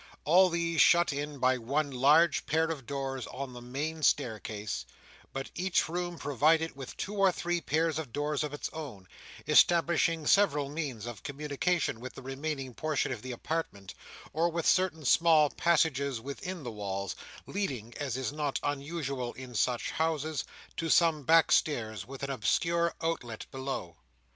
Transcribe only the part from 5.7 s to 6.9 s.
room provided